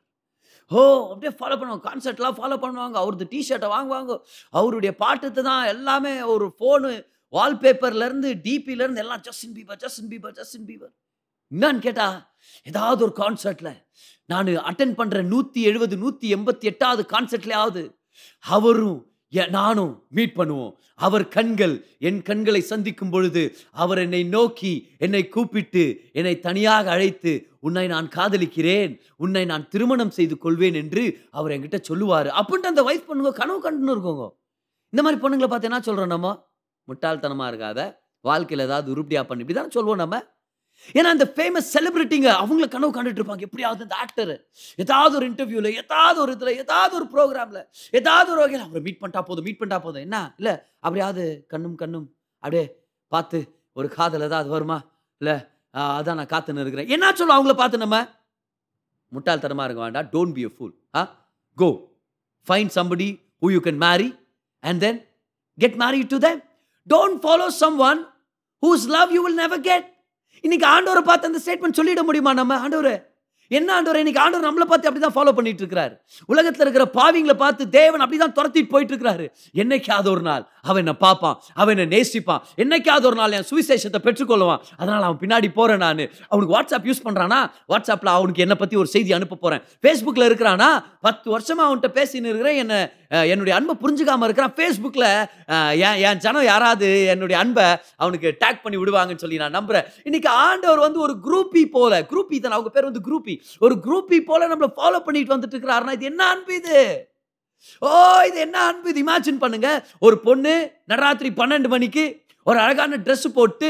[0.72, 1.84] ஓ அப்படியே ஃபாலோ பண்ணுவாங்க.
[1.90, 2.96] கான்சர்ட்லாம் ஃபாலோ பண்ணுவாங்க.
[3.04, 4.12] அவரது டிஷர்ட்டை வாங்குவாங்க.
[4.60, 6.92] அவருடைய பாட்டுக்கு தான் எல்லாமே ஒரு ஃபோனு
[7.34, 10.94] வால்பேப்பர்லேருந்து டிபிலேருந்து எல்லாம் Justin Bieber Justin Bieber Justin Bieber
[11.52, 12.18] என்னன்னு கேட்டால்
[12.68, 13.74] ஏதாவது ஒரு கான்சர்ட்டில்
[14.30, 17.84] நான் அட்டன் பண்ணுற நூற்றி எழுபது நூற்றி எண்பத்தி எட்டாவது கான்சர்ட்லேயாவது
[18.46, 19.00] அவரும்
[19.50, 20.74] நானும் மீட் பண்ணுவோம்.
[20.96, 27.88] அவர் கண்கள் என் கண்களை சந்திக்கும் பொழுது அவர் என்னை நோக்கி என்னை கூப்பிட்டு என்னை தனியாக அழைத்து உன்னை
[27.88, 32.28] நான் காதலிக்கிறேன் உன்னை நான் திருமணம் செய்து கொள்வேன் என்று அவர் என்கிட்ட சொல்லுவார்.
[32.28, 34.26] அப்படின்ட்டு அந்த வயசு பொண்ணுங்க கனவு கண்டுன்னு இருக்கோங்க.
[34.90, 36.30] இந்த மாதிரி பொண்ணுங்களை பார்த்து என்ன சொல்கிறோம் நம்ம?
[36.88, 39.42] முட்டாள்தனமாக இருக்காத வாழ்க்கையில் ஏதாவது உருப்படியாக பண்ணி.
[39.42, 40.18] இப்படி தானே சொல்லுவோம் நம்ம?
[40.96, 43.46] ஏன்னா அந்த ஃபேமஸ் செலிபிரிட்டிங்க அவங்கள கனவு கண்டுட்டு இருப்பாங்க.
[43.48, 44.34] எப்படியாவது இந்த ஆக்டர்
[44.76, 47.60] ஏதாவது ஒரு இன்டர்வியூல ஏதாவது ஒரு இதுல ஏதாவது ஒரு ப்ரோக்ராம்ல
[47.92, 50.02] ஏதாவது ஒரு வகையில் அவரை மீட் பண்ணிட்டா போதும் மீட் பண்ணிட்டா போதும்.
[50.02, 50.18] என்ன?
[50.38, 52.08] இல்ல அப்படியாவது கண்ணும் கண்ணும்
[52.44, 52.66] அப்படியே
[53.12, 53.40] பார்த்து
[53.74, 54.78] ஒரு காதல் ஏதாவது வருமா?
[55.22, 55.32] இல்ல
[55.98, 56.88] அதான் நான் காத்துன்னு இருக்கிறேன்.
[56.88, 57.98] என்ன சொல்லுவோம் அவங்கள பார்த்து நம்ம?
[59.12, 60.10] முட்டாள்தனமாக இருக்க வேண்டாம்.
[60.16, 61.02] Don't be a fool ah?
[61.58, 61.70] Go
[62.48, 62.76] find
[63.42, 64.10] who you can marry
[64.64, 65.00] and then
[65.58, 66.40] get marry to them
[66.88, 67.48] don't follow
[67.80, 68.00] someone
[68.64, 69.88] whose love you will never get
[70.44, 72.68] இன்னைக்கு ஆண்டவரை பார்த்து அந்த ஸ்டேட்மெண்ட் சொல்லிட முடியுமா நம்ம?
[72.68, 72.98] ஆண்டவரே
[73.58, 75.94] என்ன ஆண்டவரே இன்னைக்கு ஆண்டவர் நம்மளை பார்த்து அப்படிதான் ஃபாலோ பண்ணிட்டு இருக்கிறாரு.
[76.26, 79.26] உலகத்தில் இருக்கிற பாவிங்களை பார்த்து தேவன் அப்படிதான் துரத்திட்டு போயிட்டு இருக்கிறாரு.
[79.62, 82.42] என்னைக்காவது ஒரு நாள் அவன் என்னை பார்ப்பான் அவன் என்னை நேசிப்பான்.
[82.64, 84.62] என்னைக்காவது ஒரு நாள் என் சுவிசேஷத்தை பெற்றுக்கொள்வான்.
[84.78, 86.04] அதனால் அவன் பின்னாடி போகிறேன் நான்.
[86.32, 87.40] அவனுக்கு வாட்ஸ்அப் யூஸ் பண்ணுறானா
[87.74, 90.72] வாட்ஸ்அப்பில் அவனுக்கு என்னை பற்றி ஒரு செய்தி அனுப்ப போகிறேன் ஃபேஸ்புக்கில் இருக்கிறானா?
[91.02, 92.56] பத்து வருஷமாக அவன்கிட்ட பேசின்னு இருக்கிறேன்.
[92.56, 92.80] என்னை
[93.28, 95.08] என்னுடைய அன்பை புரிஞ்சுக்காமல் இருக்கிறான் ஃபேஸ்புக்கில்
[95.82, 97.66] என் என் ஜனம் யாராவது என்னுடைய அன்பை
[98.02, 102.56] அவனுக்கு டேக் பண்ணி விடுவாங்கன்னு சொல்லி நான் நம்புகிறேன் இன்னைக்கு ஆண்டவர் வந்து ஒரு குரூப்பி போல குரூப்பி தான்
[102.58, 106.54] அவங்க பேர் வந்து குரூப்பி ஒரு குரூப்பி போல நம்மள ஃபாலோ பண்ணிட்டு வந்துட்டு இருக்கிறாருன்னா இது என்ன அன்பு
[106.60, 106.78] இது?
[107.82, 107.90] ஓ
[108.30, 109.02] இது என்ன அன்பு இது?
[109.04, 109.70] இமேஜின் பண்ணுங்க
[110.02, 110.54] ஒரு பொண்ணு
[110.92, 112.06] நடராத்திரி பன்னெண்டு மணிக்கு
[112.48, 113.70] ஒரு அழகான ட்ரெஸ் போட்டு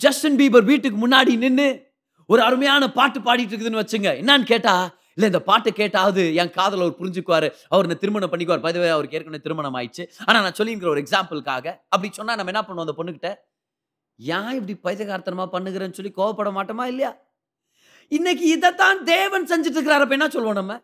[0.00, 1.68] ஜஸ்டின் பீபர் வீட்டுக்கு முன்னாடி நின்று
[2.30, 4.10] ஒரு அருமையான பாட்டு பாடிட்டு இருக்குதுன்னு வச்சுங்க.
[4.20, 4.74] என்னன்னு கேட்டா
[5.20, 7.46] இல்லை இந்த பாட்டை கேட்டாவது என் காதல் அவர் புரிஞ்சுக்குவார்.
[7.72, 8.62] அவர் என்ன திருமணம் பண்ணிக்குவார்.
[8.66, 10.04] பதவே அவருக்கு ஏற்கனவே திருமணம் ஆயிடுச்சு.
[10.26, 13.30] ஆனால் நான் சொல்லிங்கிற ஒரு எக்ஸாம்பிளுக்காக அப்படி சொன்னால் நம்ம என்ன பண்ணுவோம் அந்த பொண்ணுக்கிட்ட
[14.20, 17.12] ஏன் இப்படி பைசகார்த்தனமா பண்ணுகிறேன்னு சொல்லி கோவப்பட மாட்டோமா இல்லையா?
[18.16, 20.04] இன்னைக்கு இதைத்தான் தேவன் செஞ்சுட்டு இருக்கிறார்.
[20.04, 20.74] அப்ப என்ன சொல்லுவோம் நம்ம?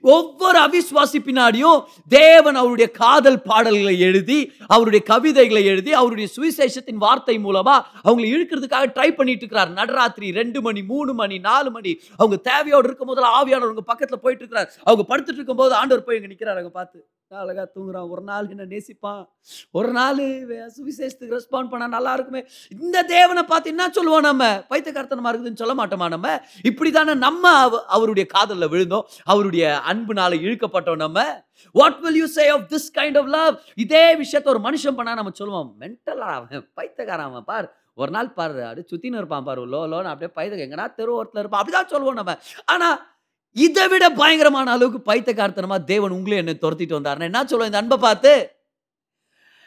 [0.00, 7.82] ஒவ்வொரு அவிஸ்வாசி பின்னாடியும் தேவன் அவருடைய காதல் பாடல்களை எழுதி அவருடைய கவிதைகளை எழுதி அவருடைய சுவிசேஷத்தின் வார்த்தை மூலமா
[8.04, 9.72] அவங்களை இழுக்கிறதுக்காக ட்ரை பண்ணிட்டு இருக்கிறார்.
[9.72, 12.00] நடராத்திரி ரெண்டு மணி மூணு மணி நாலு மணி.
[12.16, 14.72] அவங்க தேவையோடு இருக்கும் போதுல ஆவியானவர் உங்க பக்கத்துல போயிட்டு இருக்கிறார்.
[14.84, 18.08] அவங்க படுத்துட்டு இருக்கும் போது ஆண்டவர் போய் இங்க நிற்கிறார் அவங்க பார்த்து அழகா தூங்குறான்.
[18.08, 19.28] ஒரு நாள் என்ன நேசிப்பான்.
[19.70, 22.44] ஒரு நாள் சுவிசேஷத்துக்கு ரெஸ்பாண்ட் பண்ணா நல்லா இருக்குமே.
[22.80, 24.64] இந்த தேவனை பார்த்து என்ன சொல்லுவோம் நம்ம?
[24.70, 26.40] பைத்தியக்காரத்தனமா இருக்குதுன்னு சொல்ல மாட்டோமா நம்ம?
[26.62, 29.02] இப்படிதானே நம்ம அவ- அவருடைய காதலில் விழுந்தோம்.
[29.24, 31.46] அவருடைய அன்புனால இழுக்கப்பட்டோம் நம்ம.
[31.72, 35.30] What will you say of this kind of love இதே விஷயத்த ஒரு மனுஷன் பண்ணா நம்ம
[35.34, 37.68] சொல்லுவோம் மென்டலா அவன் பைத்தியக்காரன் அவன் பார்.
[37.94, 41.62] ஒரு நாள் பாரு அப்படியே சுத்தின்னு இருப்பான் பாரு லோ லோன்னு அப்படியே பைத்தியம் எங்கன்னா தெரு ஓரத்துல இருப்பான்.
[41.62, 42.38] அப்படிதான் சொல்லுவோம் நம்ம.
[42.64, 43.16] ஆனா
[43.52, 48.52] இதை விட பயங்கரமான அளவுக்கு பைத்தியக்காரத்தனமா தேவன் உங்களே என்ன துரத்திட்டு வந்தாருன்னா என்ன சொல்லுவோம் இந்த அன்பை பார்த்து?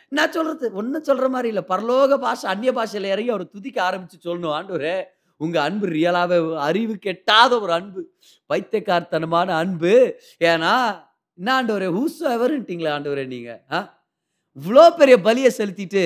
[0.09, 1.63] என்ன சொல்றது ஒன்றும் சொல்ற மாதிரி இல்லை.
[1.67, 5.07] பரலோக பாஷை அந்நிய பாஷையில் இறங்கி அவர் துதிக்க ஆரம்பிச்சு சொல்லணும் ஆண்டு
[5.41, 8.01] உங்கள் அன்பு ரியலாகவே அறிவு கெட்டாத ஒரு அன்பு.
[8.49, 9.93] வைத்தியக்கார்த்தனமான அன்பு.
[10.41, 10.73] ஏன்னா
[11.39, 13.79] என்ன ஆண்டவரே ஹூஸ் எவருன்ட்டிங்களா ஆண்டவரே நீங்கள் ஆ?
[14.57, 16.03] இவ்வளோ பெரிய பலியை செலுத்திட்டு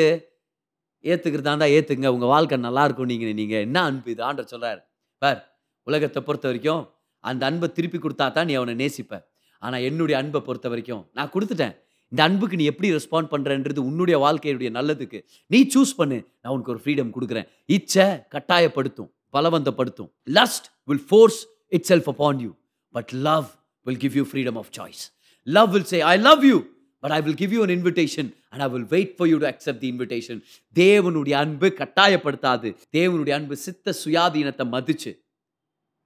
[1.06, 4.21] ஏற்றுக்கிறதாண்டா ஏற்றுங்க உங்கள் வாழ்க்கை நல்லா இருக்கும் நீங்கள் என்ன அன்பு இது?
[4.30, 4.82] ஆண்டர் சொல்கிறார்
[5.21, 5.39] பார்
[5.88, 6.84] உலகத்தை பொறுத்த வரைக்கும்
[7.24, 9.13] அந்த அன்பை திருப்பி கொடுத்தா தான் நீ அவனை நேசிப்ப.
[9.62, 11.76] ஆனால் என்னுடைய அன்பை பொறுத்த வரைக்கும் நான் கொடுத்துட்டேன்.
[12.12, 15.19] இந்த அன்புக்கு நீ எப்படி ரெஸ்பாண்ட் பண்ணுறன்றது உன்னுடைய வாழ்க்கையுடைய நல்லதுக்கு.
[15.52, 16.17] நீ சூஸ் பண்ணு.
[16.41, 17.48] நான் உனக்கு ஒரு ஃப்ரீடம் கொடுக்குறேன்.
[17.65, 19.10] இச்சை கட்டாயப்படுத்தும்.
[19.36, 20.10] பலவந்தப்படுத்தும்.
[20.38, 21.39] Lust will force
[21.91, 22.52] itself upon you
[22.95, 23.48] but love
[23.86, 25.04] will give you freedom of choice
[25.43, 26.58] love will say I love you
[27.04, 29.82] but I will give you an invitation and I will wait for you to accept
[29.84, 30.39] the invitation
[30.82, 32.69] தேவனுடைய அன்பு கட்டாயப்படுத்தாது.
[32.98, 35.12] தேவனுடைய அன்பு சித்த சுயாதீனத்தை மதிச்சு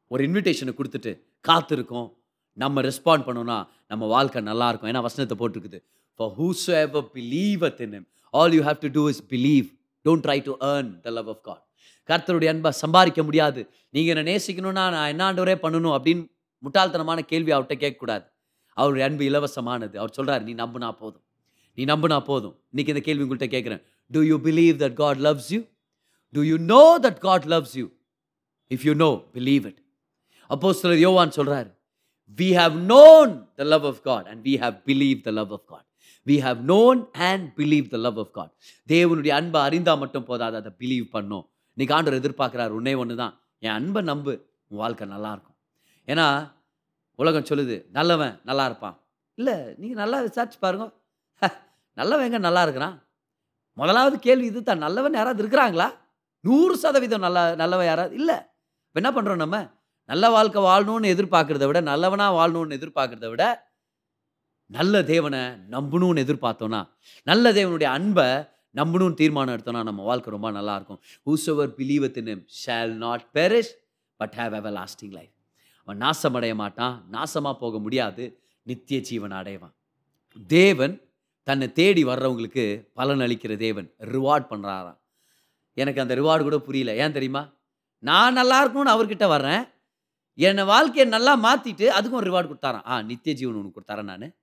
[0.07, 1.11] ஒரு இன்விடேஷனை கொடுத்துட்டு
[1.47, 2.09] காத்திருக்கோம்.
[2.53, 4.89] நம்ம respond பண்ணோம்னா நம்ம வாழ்க்கை நல்லா இருக்கும்.
[4.91, 5.79] ஏன்னா வசனத்தை போட்டிருக்குது.
[6.19, 6.31] For
[6.83, 9.67] whosoever believe in all you have to do is believe
[10.05, 11.63] don't try to earn the love of God
[12.09, 13.61] கர்த்தருடைய அன்பை சம்பாதிக்க முடியாது.
[13.95, 16.23] நீங்கள் என்னை நேசிக்கணும்னா நான் என்னாண்டவரே பண்ணணும் அப்படின்னு
[16.63, 18.25] முட்டாள்தனமான கேள்வி அவர்கிட்ட கேட்கக்கூடாது.
[18.77, 19.95] அவருடைய அன்பு இலவசமானது.
[20.01, 21.23] அவர் சொல்கிறார் நீ நம்புனா போதும்.
[21.77, 22.55] நீ நம்புனா போதும்.
[22.71, 23.83] இன்னைக்கு இந்த கேள்வி உங்கள்கிட்ட கேட்குறேன்.
[24.11, 25.61] Do you believe that God loves you
[26.35, 27.85] do you know that God loves you
[28.71, 29.81] if you know believe it
[30.49, 31.69] அப்போ சிலர் யோவான் சொல்கிறார்
[32.39, 35.85] we have known the love of God and we have believe the love of God
[36.27, 38.51] we have known and believe the love of God
[38.93, 41.45] தேவனுடைய அன்பை அறிந்தா மட்டும் போதாது அதை believe பண்ணோம்.
[41.79, 44.33] இன்னைக்கு ஆண்டவர் எதிர்பார்க்குறாரு உன்னே ஒன்று தான் என் அன்பை நம்பு
[44.71, 45.55] உன் வாழ்க்கை நல்லாயிருக்கும்.
[46.07, 46.25] ஏன்னா
[47.19, 48.95] உலகம் சொல்லுது நல்லவன் நல்லா இருப்பான்.
[49.37, 50.85] இல்லை நீங்கள் நல்லா விசாரிச்சு பாருங்க.
[51.41, 51.47] ஹ,
[51.97, 52.95] நல்லவன் எங்க நல்லா இருக்கிறான்?
[53.77, 55.87] முதலாவது கேள்வி இது தான் நல்லவன் யாராவது இருக்கிறாங்களா?
[56.43, 58.13] நூறு சதவீதம் நல்லா நல்லவன் யாராவது?
[58.15, 58.37] இல்லை.
[58.85, 59.57] இப்போ என்ன பண்ணுறோம் நம்ம?
[60.09, 63.43] நல்ல வாழ்க்கை வாழணும்னு எதிர்பார்க்குறத விட நல்லவனாக வாழணும்னு எதிர்பார்க்குறத விட
[64.69, 66.81] நல்ல தேவனை நம்பணும்னு எதிர்பார்த்தோன்னா
[67.27, 68.29] நல்ல தேவனுடைய அன்பை
[68.75, 73.73] நம்பணும்னு தீர்மானம் எடுத்தோம்னா நம்ம வாழ்க்கை ரொம்ப நல்லா இருக்கும் whosoever believe in shall shall not perish
[74.17, 75.35] but have everlasting life
[75.81, 79.73] அவன் நாசம் அடைய மாட்டான் நாசமாக போக முடியாது நித்திய ஜீவன் அடைவான்.
[80.47, 81.01] தேவன்
[81.43, 84.97] தன்னை தேடி வர்றவங்களுக்கு பலன் அளிக்கிற தேவன் ரிவார்ட் பண்ணுறாராம்
[85.73, 86.95] எனக்கு அந்த ரிவார்டு கூட புரியல.
[86.95, 87.49] ஏன் தெரியுமா?
[87.99, 89.63] நான் நல்லா இருக்கணும்னு அவர்கிட்ட வர்றேன்.
[90.35, 94.33] என்னை வாழ்க்கையை நல்லா மாற்றிட்டு அதுக்கும் ரிவார்டு கொடுத்தாரான் ஆ நித்திய ஜீவன் ஒன்று கொடுத்தாரேன் நான்.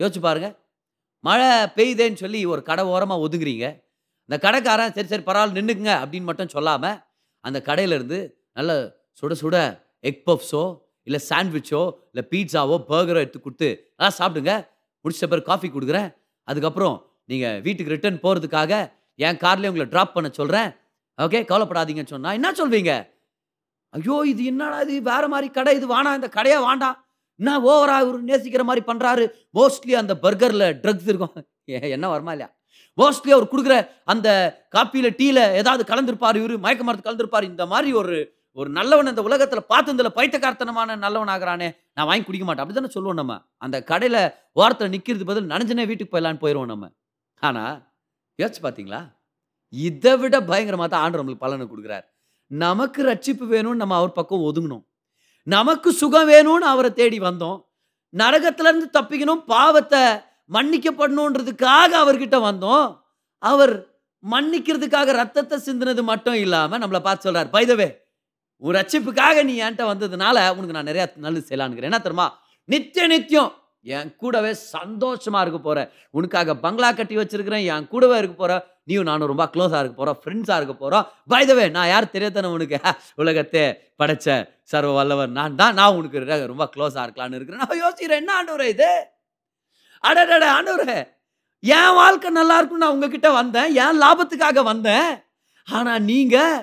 [0.00, 0.56] யோசிச்சு பாருங்கள்
[1.24, 3.66] மழை பெய்யுதேன்னு சொல்லி ஒரு கடை ஓரமாக ஒதுங்குறீங்க
[4.28, 6.98] அந்த கடைக்காரன் சரி சரி பரவாயில்ல நின்றுக்குங்க அப்படின்னு மட்டும் சொல்லாமல்
[7.44, 8.18] அந்த கடையிலேருந்து
[8.58, 8.72] நல்ல
[9.20, 9.56] சுட சுட
[10.08, 10.62] எக் பஃப்ஸோ
[11.06, 14.52] இல்லை சாண்ட்விச்சோ இல்லை பீட்சாவோ பர்கரோ எடுத்து கொடுத்து நல்லா சாப்பிடுங்க.
[15.04, 16.08] முடிச்ச பிறகு காஃபி கொடுக்குறேன்.
[16.48, 16.96] அதுக்கப்புறம்
[17.30, 18.72] நீங்கள் வீட்டுக்கு ரிட்டர்ன் போகிறதுக்காக
[19.18, 20.68] என் கார்லேயே உங்களை ட்ராப் பண்ண சொல்கிறேன்
[21.18, 22.92] ஓகே கவலைப்படாதீங்கன்னு சொன்னால் என்ன சொல்வீங்க?
[23.94, 24.94] ஐயோ இது என்னடா இது?
[25.12, 26.96] வேற மாதிரி கடை இது வேணாம் இந்த கடையே வேண்டாம்
[27.40, 29.30] என்ன ஓவரா இவர் நேசிக்கிற மாதிரி பண்றாரு?
[29.54, 31.32] மோஸ்ட்லி அந்த பர்கர்ல ட்ரக்ஸ் இருக்கும்.
[31.68, 32.56] ஏ- என்ன வருமா இல்லையா?
[32.96, 37.42] மோஸ்ட்லி அவர் கொடுக்குற அந்த காப்பியில டீல ஏதாவது கலந்துருப்பார் இவரு மயக்க மரத்து கலந்துருப்பாரு.
[37.42, 42.64] இந்த மாதிரி ஒரு ஒரு நல்லவன் இந்த உலகத்துல பார்த்ததுல பைத்தக்கார்த்தனமான நல்லவன் ஆகிறானே நான் வாங்கி குடிக்க மாட்டேன்.
[42.64, 43.42] அப்படி தானே சொல்லுவோம் நம்ம.
[43.56, 46.90] அந்த கடையில ஓரத்தில் நிக்கிறது பதில் நனைஞ்சனே வீட்டுக்கு போயிடலான்னு போயிடுவோம் நம்ம.
[47.34, 47.92] ஆனா
[48.42, 49.12] யோசிச்சு பார்த்தீங்களா
[49.68, 52.04] இதை விட பயங்கரமாக தான் ஆண்டு நம்மளுக்கு பலனை கொடுக்குறாரு.
[52.46, 54.88] நமக்கு ரட்சிப்பு வேணும்னு நம்ம அவர் பக்கம் ஒதுங்கணும்.
[55.46, 57.58] நமக்கு சுகம் வேணும்னு அவரை தேடி வந்தோம்.
[58.14, 60.02] நரகத்திலேருந்து தப்பிக்கணும் பாவத்தை
[60.56, 62.86] மன்னிக்கப்படணுன்றதுக்காக அவர்கிட்ட வந்தோம்.
[63.42, 63.74] அவர்
[64.24, 67.88] மன்னிக்கிறதுக்காக ரத்தத்தை சிந்தினது மட்டும் இல்லாமல் நம்மளை பார்த்து சொல்கிறார் பைதவே
[68.62, 72.26] உன் ரட்சிப்புக்காக நீ என்கிட்ட வந்ததுனால உனக்கு நான் நிறையா நல்லது செய்யலான்னுக்கிறேன் என்ன தெரியுமா?
[72.68, 73.52] நித்திய நித்தியம்.
[73.86, 78.54] என் கூடவே சந்தோஷமாக இருக்க போகிறேன் உனக்காக பங்களா கட்டி வச்சிருக்கிறேன் என் கூடவே இருக்க போகிற
[78.90, 82.78] நீயும் நானும் ரொம்ப க்ளோஸாக இருக்க போகிறோம் ஃப்ரெண்ட்ஸாக இருக்க போகிறோம் பைதவே நான் யார் தெரியாதானே உனக்கு?
[83.22, 83.62] உலகத்தை
[84.02, 84.26] படைச்ச
[84.72, 85.74] சர்வ வல்லவர் நான் தான்.
[85.80, 87.62] நான் உனக்கு ரொம்ப க்ளோஸாக இருக்கலாம்னு இருக்கிறேன்.
[87.64, 88.90] நான் யோசிக்கிறேன் என்ன ஆண்டவரே இது?
[90.04, 90.98] அடடட ஆண்டவரே
[91.62, 93.70] என் வாழ்க்கை நல்லா இருக்கும்னு நான் உங்ககிட்ட வந்தேன்.
[93.84, 95.10] என் லாபத்துக்காக வந்தேன்.
[95.68, 96.54] ஆனால் நீங்கள்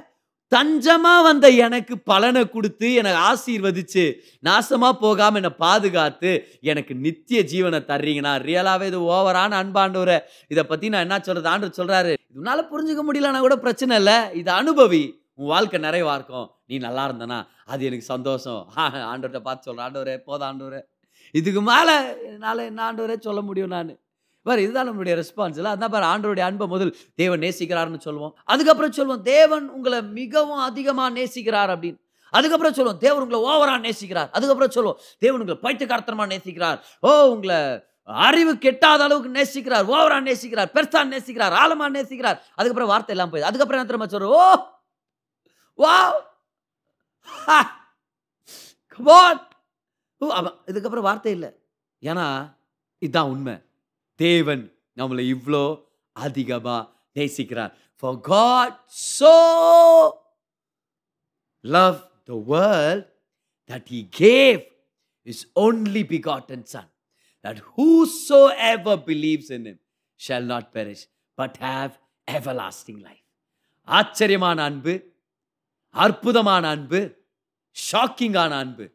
[0.51, 4.03] தஞ்சமா வந்த எனக்கு பலனை கொடுத்து எனக்கு ஆசீர்வதிச்சு
[4.43, 6.31] நாசமா போகாம என்னை பாதுகாத்து
[6.61, 10.19] எனக்கு நித்திய ஜீவனை தர்றீங்கன்னா ரியலாவே இது ஓவரான அன்பாண்டவரை.
[10.47, 11.49] இதை பத்தி நான் என்ன சொல்றது?
[11.49, 14.17] ஆண்டு சொல்றாரு இதனால புரிஞ்சுக்க முடியலன்னா கூட பிரச்சனை இல்லை.
[14.33, 15.03] இது அனுபவி.
[15.33, 16.47] உன் வாழ்க்கை நிறைவா இருக்கும்.
[16.65, 18.61] நீ நல்லா இருந்தனா அது எனக்கு சந்தோஷம்.
[19.11, 20.81] ஆண்டவர்கிட்ட பார்த்து சொல்றேன் ஆண்டவரே போத ஆண்டவரே.
[21.31, 21.89] இதுக்கு மேல
[22.23, 23.91] என்னால் என்ன ஆண்டவரே சொல்ல முடியும் நான்?
[24.49, 28.33] பார் இதுதான் நம்மளுடைய ரெஸ்பான்ஸ் இல்லை அதான் பாரு ஆண்டவருடைய அன்பை முதல் தேவன் நேசிக்கிறார்னு சொல்லுவோம்.
[28.53, 31.99] அதுக்கப்புறம் சொல்லுவோம் தேவன் உங்களை மிகவும் அதிகமாக நேசிக்கிறார் அப்படின்னு.
[32.37, 34.29] அதுக்கப்புறம் சொல்லுவோம் தேவன் உங்களை ஓவராக நேசிக்கிறார்.
[34.37, 36.79] அதுக்கப்புறம் சொல்லுவோம் தேவன் உங்களை பைத்தியக்காரத்தனமா நேசிக்கிறார்.
[37.07, 37.59] ஓ உங்களை
[38.27, 42.37] அறிவு கெட்டாத அளவுக்கு நேசிக்கிறார் ஓவரா நேசிக்கிறார் பெருசா நேசிக்கிறார் ஆழமா நேசிக்கிறார்.
[42.57, 43.49] அதுக்கப்புறம் வார்த்தை எல்லாம் போயிடுது.
[43.49, 44.45] அதுக்கப்புறம் என்ன திரும்ப சொல்ற ஓ
[45.83, 45.95] வா
[48.93, 49.41] கமான்
[50.71, 51.49] இதுக்கப்புறம் வார்த்தை இல்லை.
[52.09, 52.25] ஏன்னா
[53.05, 53.55] இதுதான் உண்மை.
[54.19, 54.63] தேவன்
[54.97, 55.65] நம்மளை இவ்வளோ
[56.15, 56.77] அதிகமா
[57.15, 58.71] நேசிக்கிறார் for God
[59.11, 59.35] so
[61.63, 63.03] loved the world
[63.69, 64.59] that he gave
[65.27, 66.87] his only begotten son
[67.45, 69.77] that whosoever believes in him
[70.19, 71.01] shall not perish
[71.37, 71.91] but have
[72.27, 73.23] everlasting life
[73.87, 74.93] ஆச்சரியமான அன்பு
[75.95, 76.99] அற்புதமான அன்பு
[77.75, 78.85] ஷாக்கிங்கான அன்பு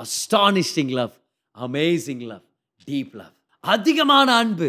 [0.00, 1.14] astonishing love
[1.56, 2.44] amazing love
[2.88, 4.68] deep love அதிகமான அன்பு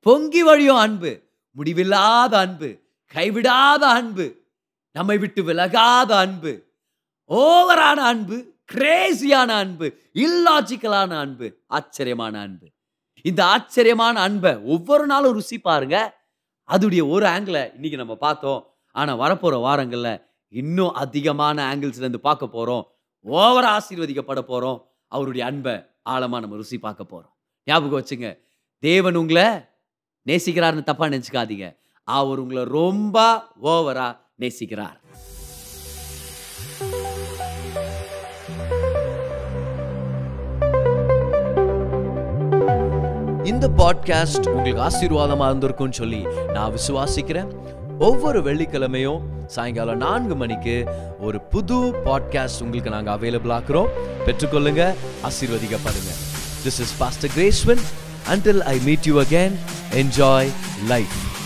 [0.00, 2.68] பொங்கி வழியும் அன்பு முடிவில்லாத அன்பு
[3.14, 4.26] கைவிடாத அன்பு
[4.92, 6.52] நம்மை விட்டு விலகாத அன்பு
[7.28, 8.36] ஓவரான அன்பு
[8.72, 12.66] கிரேசியான அன்பு இல்லாஜிக்கலான அன்பு ஆச்சரியமான அன்பு.
[13.22, 15.96] இந்த ஆச்சரியமான அன்பை ஒவ்வொரு நாளும் ருசி பாருங்க.
[16.68, 18.74] அதுடைய ஒரு ஆங்கிளை இன்னைக்கு நம்ம பார்த்தோம்.
[18.92, 22.82] ஆனா வரப்போற வாரங்கள்ல இன்னும் அதிகமான ஆங்கிள்ஸ்ல இருந்து பார்க்க போறோம்.
[23.26, 24.80] ஓவர ஆசீர்வதிக்கப்பட போறோம்.
[25.08, 25.74] அவருடைய அன்பை
[26.10, 27.38] ஆழமா நம்ம ருசி பார்க்க போறோம்.
[27.70, 28.28] ஞாபகம் வச்சுங்க.
[28.78, 29.48] தேவன் உங்களை
[30.26, 31.66] நேசிக்கிறார்னு தப்பா நினச்சிக்காதீங்க.
[32.04, 34.08] அவர் உங்களை ரொம்ப ஓவரா
[34.40, 34.98] நேசிக்கிறார்.
[43.44, 47.50] இந்த பாட்காஸ்ட் உங்களுக்கு ஆசீர்வாதமாக இருந்திருக்கும்னு சொல்லி நான் விசுவாசிக்கிறேன்.
[47.98, 50.76] ஒவ்வொரு வெள்ளிக்கிழமையும் சாயங்காலம் நான்கு மணிக்கு
[51.20, 53.88] ஒரு புது பாட்காஸ்ட் உங்களுக்கு நாங்கள் அவைலபிள் ஆக்குறோம்.
[54.26, 56.29] பெற்றுக்கொள்ளுங்க ஆசீர்வதிக்கப்படுங்க.
[56.62, 57.80] This is Pastor Gracewin.
[58.28, 59.58] Until I meet you again,
[59.92, 60.52] enjoy
[60.84, 61.39] life.